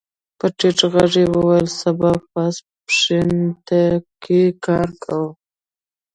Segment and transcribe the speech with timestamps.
[0.39, 2.55] په ټيټ غږ يې وويل سبا پاس
[2.85, 3.83] پښتې
[4.23, 5.29] کې کار کوو.